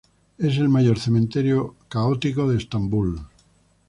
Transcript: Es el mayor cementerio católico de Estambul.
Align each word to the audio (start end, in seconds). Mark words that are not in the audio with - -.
Es 0.39 0.57
el 0.57 0.67
mayor 0.67 0.97
cementerio 0.97 1.75
católico 1.87 2.49
de 2.49 2.57
Estambul. 2.57 3.21